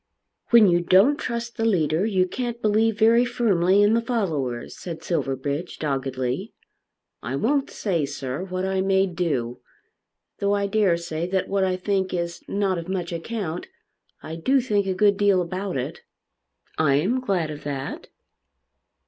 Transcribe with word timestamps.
"When 0.49 0.65
you 0.65 0.81
don't 0.81 1.17
trust 1.19 1.57
the 1.57 1.63
leader, 1.63 2.07
you 2.07 2.25
can't 2.27 2.59
believe 2.59 2.97
very 2.97 3.23
firmly 3.23 3.83
in 3.83 3.93
the 3.93 4.01
followers," 4.01 4.75
said 4.75 5.03
Silverbridge 5.03 5.77
doggedly. 5.77 6.53
"I 7.21 7.35
won't 7.35 7.69
say, 7.69 8.07
sir, 8.07 8.43
what 8.43 8.65
I 8.65 8.81
may 8.81 9.05
do. 9.05 9.59
Though 10.39 10.55
I 10.55 10.65
dare 10.65 10.97
say 10.97 11.27
that 11.27 11.47
what 11.47 11.63
I 11.63 11.75
think 11.75 12.15
is 12.15 12.41
not 12.47 12.79
of 12.79 12.89
much 12.89 13.13
account, 13.13 13.67
I 14.23 14.37
do 14.37 14.59
think 14.59 14.87
a 14.87 14.95
good 14.95 15.17
deal 15.17 15.39
about 15.39 15.77
it." 15.77 16.01
"I 16.79 16.95
am 16.95 17.19
glad 17.19 17.51
of 17.51 17.63
that." 17.63 18.07